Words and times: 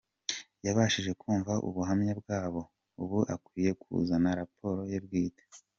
Yabashije 0.65 1.11
kumva 1.21 1.53
ubuhamya 1.67 2.13
bwabo, 2.19 2.61
ubu 3.01 3.19
akwiye 3.33 3.71
kuzana 3.81 4.29
raporo 4.39 4.81
ye 4.91 4.99
bwite. 5.05 5.43